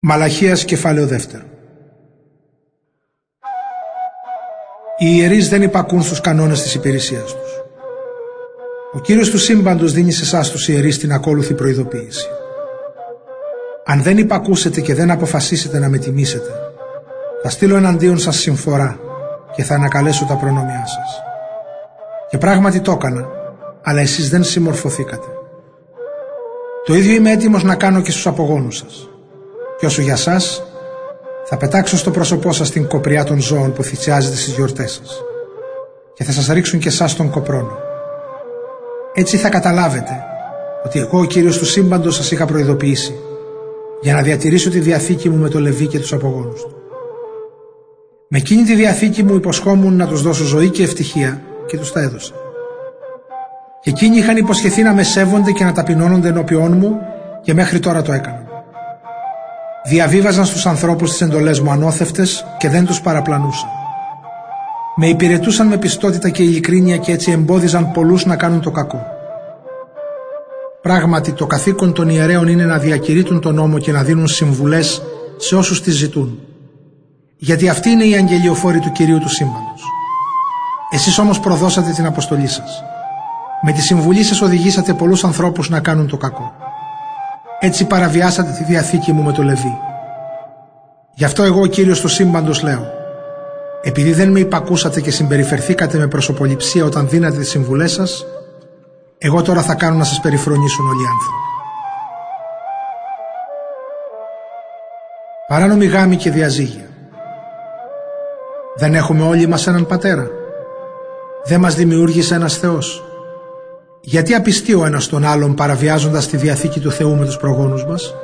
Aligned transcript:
Μαλαχίας 0.00 0.64
κεφάλαιο 0.64 1.06
δεύτερο 1.06 1.44
Οι 4.98 5.06
ιερείς 5.16 5.48
δεν 5.48 5.62
υπακούν 5.62 6.02
στους 6.02 6.20
κανόνες 6.20 6.62
της 6.62 6.74
υπηρεσίας 6.74 7.34
τους. 7.34 7.62
Ο 8.92 8.98
Κύριος 9.00 9.30
του 9.30 9.38
σύμπαντος 9.38 9.92
δίνει 9.92 10.12
σε 10.12 10.22
εσάς 10.22 10.50
τους 10.50 10.68
ιερείς 10.68 10.98
την 10.98 11.12
ακόλουθη 11.12 11.54
προειδοποίηση. 11.54 12.28
Αν 13.84 14.02
δεν 14.02 14.18
υπακούσετε 14.18 14.80
και 14.80 14.94
δεν 14.94 15.10
αποφασίσετε 15.10 15.78
να 15.78 15.88
με 15.88 15.98
τιμήσετε, 15.98 16.50
θα 17.42 17.50
στείλω 17.50 17.76
εναντίον 17.76 18.18
σας 18.18 18.36
συμφορά 18.36 18.98
και 19.54 19.62
θα 19.62 19.74
ανακαλέσω 19.74 20.24
τα 20.24 20.36
προνόμια 20.36 20.86
σας. 20.86 21.22
Και 22.30 22.38
πράγματι 22.38 22.80
το 22.80 22.92
έκανα, 22.92 23.26
αλλά 23.82 24.00
εσείς 24.00 24.28
δεν 24.28 24.44
συμμορφωθήκατε. 24.44 25.26
Το 26.84 26.94
ίδιο 26.94 27.14
είμαι 27.14 27.30
έτοιμος 27.30 27.62
να 27.62 27.74
κάνω 27.74 28.00
και 28.00 28.10
στους 28.10 28.26
απογόνους 28.26 28.76
σας. 28.76 29.08
Και 29.78 29.86
όσο 29.86 30.02
για 30.02 30.16
σας, 30.16 30.62
θα 31.44 31.56
πετάξω 31.56 31.96
στο 31.96 32.10
πρόσωπό 32.10 32.52
σας 32.52 32.70
την 32.70 32.86
κοπριά 32.86 33.24
των 33.24 33.40
ζώων 33.40 33.72
που 33.72 33.82
θυσιάζετε 33.82 34.36
στις 34.36 34.52
γιορτές 34.54 34.92
σας 34.92 35.22
και 36.14 36.24
θα 36.24 36.32
σας 36.32 36.46
ρίξουν 36.46 36.78
και 36.78 36.88
εσάς 36.88 37.16
τον 37.16 37.30
κοπρόνο. 37.30 37.78
Έτσι 39.14 39.36
θα 39.36 39.48
καταλάβετε 39.48 40.24
ότι 40.84 40.98
εγώ 40.98 41.18
ο 41.18 41.24
Κύριος 41.24 41.58
του 41.58 41.64
σύμπαντος 41.64 42.14
σας 42.14 42.30
είχα 42.30 42.46
προειδοποιήσει 42.46 43.14
για 44.00 44.14
να 44.14 44.22
διατηρήσω 44.22 44.70
τη 44.70 44.78
διαθήκη 44.78 45.28
μου 45.28 45.36
με 45.36 45.48
το 45.48 45.60
Λεβί 45.60 45.86
και 45.86 45.98
τους 45.98 46.12
απογόνους 46.12 46.60
του. 46.60 46.76
Με 48.28 48.38
εκείνη 48.38 48.62
τη 48.62 48.74
διαθήκη 48.74 49.22
μου 49.22 49.34
υποσχόμουν 49.34 49.96
να 49.96 50.06
τους 50.06 50.22
δώσω 50.22 50.44
ζωή 50.44 50.68
και 50.68 50.82
ευτυχία 50.82 51.42
και 51.66 51.76
τους 51.76 51.92
τα 51.92 52.00
έδωσα. 52.00 52.32
Και 53.82 53.90
εκείνοι 53.90 54.16
είχαν 54.16 54.36
υποσχεθεί 54.36 54.82
να 54.82 54.92
με 54.92 55.02
σέβονται 55.02 55.52
και 55.52 55.64
να 55.64 55.72
ταπεινώνονται 55.72 56.28
ενώπιόν 56.28 56.72
μου 56.72 56.96
και 57.42 57.54
μέχρι 57.54 57.80
τώρα 57.80 58.02
το 58.02 58.12
έκαναν. 58.12 58.47
Διαβίβαζαν 59.88 60.44
στους 60.44 60.66
ανθρώπους 60.66 61.10
τις 61.10 61.20
εντολές 61.20 61.60
μου 61.60 61.70
ανώθευτες 61.70 62.44
και 62.58 62.68
δεν 62.68 62.86
τους 62.86 63.00
παραπλανούσαν. 63.00 63.68
Με 64.96 65.08
υπηρετούσαν 65.08 65.66
με 65.66 65.76
πιστότητα 65.76 66.28
και 66.28 66.42
ειλικρίνεια 66.42 66.96
και 66.96 67.12
έτσι 67.12 67.30
εμπόδιζαν 67.30 67.92
πολλούς 67.92 68.24
να 68.24 68.36
κάνουν 68.36 68.60
το 68.60 68.70
κακό. 68.70 69.06
Πράγματι 70.82 71.32
το 71.32 71.46
καθήκον 71.46 71.92
των 71.92 72.08
ιερέων 72.08 72.48
είναι 72.48 72.64
να 72.64 72.78
διακηρύττουν 72.78 73.40
τον 73.40 73.54
νόμο 73.54 73.78
και 73.78 73.92
να 73.92 74.02
δίνουν 74.02 74.26
συμβουλές 74.26 75.02
σε 75.36 75.56
όσους 75.56 75.82
τις 75.82 75.94
ζητούν. 75.94 76.38
Γιατί 77.36 77.68
αυτή 77.68 77.90
είναι 77.90 78.04
η 78.04 78.14
αγγελιοφόρη 78.14 78.78
του 78.78 78.92
Κυρίου 78.92 79.18
του 79.18 79.28
Σύμπαντος. 79.28 79.82
Εσείς 80.90 81.18
όμως 81.18 81.40
προδώσατε 81.40 81.90
την 81.90 82.06
αποστολή 82.06 82.46
σας. 82.46 82.82
Με 83.62 83.72
τη 83.72 83.80
συμβουλή 83.80 84.22
σας 84.22 84.40
οδηγήσατε 84.40 84.94
πολλούς 84.94 85.24
ανθρώπους 85.24 85.68
να 85.68 85.80
κάνουν 85.80 86.08
το 86.08 86.16
κακό. 86.16 86.67
Έτσι 87.60 87.86
παραβιάσατε 87.86 88.50
τη 88.50 88.64
διαθήκη 88.64 89.12
μου 89.12 89.22
με 89.22 89.32
το 89.32 89.42
Λεβί. 89.42 89.78
Γι' 91.14 91.24
αυτό 91.24 91.42
εγώ 91.42 91.60
ο 91.60 91.66
Κύριος 91.66 92.00
του 92.00 92.08
σύμπαντος 92.08 92.62
λέω 92.62 92.96
επειδή 93.82 94.12
δεν 94.12 94.30
με 94.30 94.40
υπακούσατε 94.40 95.00
και 95.00 95.10
συμπεριφερθήκατε 95.10 95.98
με 95.98 96.06
προσωποληψία 96.06 96.84
όταν 96.84 97.08
δίνατε 97.08 97.38
τις 97.38 97.48
συμβουλές 97.48 97.92
σας 97.92 98.26
εγώ 99.20 99.42
τώρα 99.42 99.62
θα 99.62 99.74
κάνω 99.74 99.96
να 99.96 100.04
σας 100.04 100.20
περιφρονήσουν 100.20 100.86
όλοι 100.86 101.02
οι 101.02 101.06
άνθρωποι. 101.06 101.42
Παράνομη 105.48 105.86
γάμη 105.86 106.16
και 106.16 106.30
διαζύγια. 106.30 106.88
Δεν 108.76 108.94
έχουμε 108.94 109.22
όλοι 109.22 109.46
μας 109.46 109.66
έναν 109.66 109.86
πατέρα. 109.86 110.26
Δεν 111.44 111.60
μας 111.60 111.74
δημιούργησε 111.74 112.34
ένας 112.34 112.56
Θεός. 112.56 113.07
Γιατί 114.10 114.34
απιστεί 114.34 114.74
ο 114.74 114.84
ένας 114.84 115.06
τον 115.06 115.24
άλλον 115.24 115.54
παραβιάζοντας 115.54 116.26
τη 116.26 116.36
Διαθήκη 116.36 116.80
του 116.80 116.90
Θεού 116.90 117.16
με 117.16 117.24
τους 117.24 117.36
προγόνους 117.36 117.84
μας; 117.84 118.14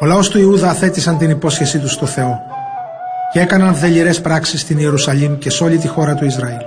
Ο 0.00 0.06
λαός 0.06 0.28
του 0.28 0.38
Ιούδα 0.38 0.70
αθέτησαν 0.70 1.18
την 1.18 1.30
υπόσχεσή 1.30 1.78
του 1.78 1.88
στο 1.88 2.06
Θεό 2.06 2.38
και 3.32 3.40
έκαναν 3.40 3.74
δελειρές 3.74 4.20
πράξεις 4.20 4.60
στην 4.60 4.78
Ιερουσαλήμ 4.78 5.38
και 5.38 5.50
σε 5.50 5.64
όλη 5.64 5.78
τη 5.78 5.88
χώρα 5.88 6.14
του 6.14 6.24
Ισραήλ. 6.24 6.60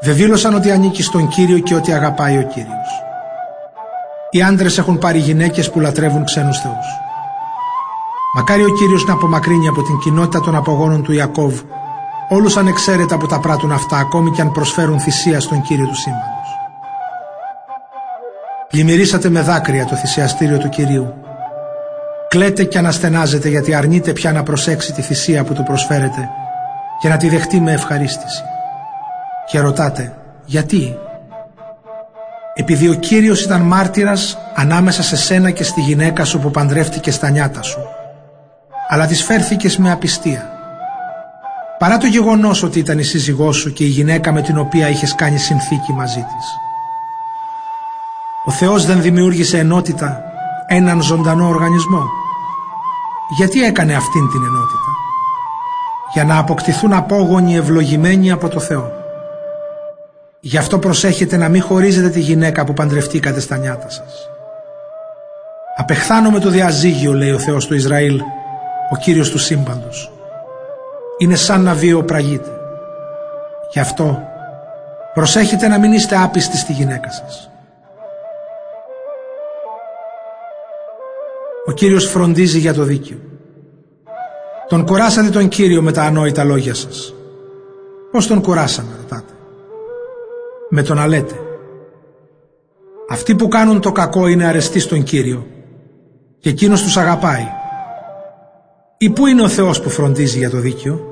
Δεν 0.00 0.14
δήλωσαν 0.14 0.54
ότι 0.54 0.70
ανήκει 0.70 1.02
στον 1.02 1.28
Κύριο 1.28 1.58
και 1.58 1.74
ότι 1.74 1.92
αγαπάει 1.92 2.38
ο 2.38 2.42
Κύριος. 2.42 2.88
Οι 4.30 4.42
άντρες 4.42 4.78
έχουν 4.78 4.98
πάρει 4.98 5.18
γυναίκες 5.18 5.70
που 5.70 5.80
λατρεύουν 5.80 6.24
ξένους 6.24 6.58
θεούς. 6.58 6.86
Μακάρι 8.34 8.64
ο 8.64 8.72
Κύριος 8.72 9.04
να 9.04 9.12
απομακρύνει 9.12 9.68
από 9.68 9.82
την 9.82 9.98
κοινότητα 9.98 10.40
των 10.40 10.56
απογόνων 10.56 11.02
του 11.02 11.12
Ιακώβ 11.12 11.60
όλους 12.32 12.56
ανεξαίρετα 12.56 13.16
που 13.16 13.26
τα 13.26 13.40
πράττουν 13.40 13.72
αυτά 13.72 13.96
ακόμη 13.96 14.30
και 14.30 14.40
αν 14.40 14.52
προσφέρουν 14.52 15.00
θυσία 15.00 15.40
στον 15.40 15.62
Κύριο 15.62 15.86
του 15.86 15.94
Σύμπαντος. 15.94 16.56
Πλημμυρίσατε 18.68 19.28
με 19.28 19.40
δάκρυα 19.40 19.84
το 19.84 19.96
θυσιαστήριο 19.96 20.58
του 20.58 20.68
Κυρίου. 20.68 21.14
Κλαίτε 22.28 22.64
και 22.64 22.78
αναστενάζετε 22.78 23.48
γιατί 23.48 23.74
αρνείτε 23.74 24.12
πια 24.12 24.32
να 24.32 24.42
προσέξει 24.42 24.92
τη 24.92 25.02
θυσία 25.02 25.44
που 25.44 25.52
του 25.52 25.62
προσφέρετε 25.62 26.28
και 27.00 27.08
να 27.08 27.16
τη 27.16 27.28
δεχτεί 27.28 27.60
με 27.60 27.72
ευχαρίστηση. 27.72 28.42
Και 29.46 29.60
ρωτάτε 29.60 30.14
γιατί; 30.44 30.96
Επειδή 32.54 32.88
ο 32.88 32.94
Κύριος 32.94 33.44
ήταν 33.44 33.60
μάρτυρας 33.60 34.38
ανάμεσα 34.54 35.02
σε 35.02 35.16
σένα 35.16 35.50
και 35.50 35.64
στη 35.64 35.80
γυναίκα 35.80 36.24
σου 36.24 36.38
που 36.38 36.50
παντρεύτηκε 36.50 37.10
στα 37.10 37.30
νιάτα 37.30 37.62
σου. 37.62 37.80
Αλλά 38.88 39.06
της 39.06 39.22
φέρθηκες 39.22 39.76
με 39.76 39.90
απιστία 39.90 40.61
παρά 41.82 41.96
το 41.96 42.06
γεγονός 42.06 42.62
ότι 42.62 42.78
ήταν 42.78 42.98
η 42.98 43.02
σύζυγός 43.02 43.56
σου 43.56 43.72
και 43.72 43.84
η 43.84 43.86
γυναίκα 43.86 44.32
με 44.32 44.42
την 44.42 44.58
οποία 44.58 44.88
είχες 44.88 45.14
κάνει 45.14 45.38
συνθήκη 45.38 45.92
μαζί 45.92 46.18
της. 46.18 46.46
Ο 48.44 48.50
Θεός 48.50 48.86
δεν 48.86 49.02
δημιούργησε 49.02 49.58
ενότητα 49.58 50.20
έναν 50.66 51.02
ζωντανό 51.02 51.48
οργανισμό. 51.48 52.02
Γιατί 53.36 53.64
έκανε 53.64 53.94
αυτήν 53.94 54.30
την 54.30 54.44
ενότητα; 54.44 54.90
Για 56.12 56.24
να 56.24 56.38
αποκτηθούν 56.38 56.92
απόγονοι 56.92 57.56
ευλογημένοι 57.56 58.30
από 58.30 58.48
το 58.48 58.60
Θεό. 58.60 58.92
Γι' 60.40 60.58
αυτό 60.58 60.78
προσέχετε 60.78 61.36
να 61.36 61.48
μην 61.48 61.62
χωρίζετε 61.62 62.08
τη 62.08 62.20
γυναίκα 62.20 62.64
που 62.64 62.74
παντρευτήκατε 62.74 63.40
στα 63.40 63.56
νιάτα 63.56 63.90
σας. 63.90 64.28
Απεχθάνω 65.76 66.30
με 66.30 66.38
το 66.38 66.50
διαζύγιο, 66.50 67.12
λέει 67.12 67.30
ο 67.30 67.38
Θεός 67.38 67.66
του 67.66 67.74
Ισραήλ, 67.74 68.20
ο 68.90 68.96
Κύριος 68.96 69.30
του 69.30 69.38
σύμπαντος 69.38 70.11
είναι 71.22 71.34
σαν 71.34 71.62
να 71.62 71.74
βιοπραγείτε. 71.74 72.50
Γι' 73.72 73.80
αυτό 73.80 74.22
προσέχετε 75.14 75.68
να 75.68 75.78
μην 75.78 75.92
είστε 75.92 76.16
άπιστοι 76.16 76.56
στη 76.56 76.72
γυναίκα 76.72 77.10
σας. 77.10 77.50
Ο 81.66 81.72
Κύριος 81.72 82.06
φροντίζει 82.06 82.58
για 82.58 82.74
το 82.74 82.82
δίκαιο. 82.82 83.18
Τον 84.68 84.86
κουράσατε 84.86 85.28
τον 85.28 85.48
Κύριο 85.48 85.82
με 85.82 85.92
τα 85.92 86.02
ανόητα 86.02 86.44
λόγια 86.44 86.74
σας. 86.74 87.14
Πώς 88.10 88.26
τον 88.26 88.42
κουράσαμε 88.42 88.90
ρωτάτε. 88.96 89.32
Με 90.70 90.82
το 90.82 90.94
να 90.94 91.06
λέτε. 91.06 91.34
Αυτοί 93.10 93.34
που 93.34 93.48
κάνουν 93.48 93.80
το 93.80 93.92
κακό 93.92 94.26
είναι 94.26 94.46
αρεστοί 94.46 94.80
στον 94.80 95.02
Κύριο 95.02 95.46
και 96.38 96.48
εκείνος 96.48 96.82
τους 96.82 96.96
αγαπάει. 96.96 97.46
Ή 98.98 99.10
πού 99.10 99.26
είναι 99.26 99.42
ο 99.42 99.48
Θεός 99.48 99.80
που 99.80 99.90
φροντίζει 99.90 100.38
για 100.38 100.50
το 100.50 100.58
δίκαιο; 100.58 101.11